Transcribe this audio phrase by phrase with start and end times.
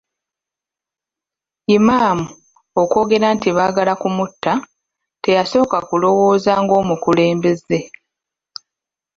[1.77, 2.19] Imam
[2.81, 4.53] okwogera nti baagala kumutta,
[5.23, 7.79] teyasooka kulowooza ng'omukulembeze.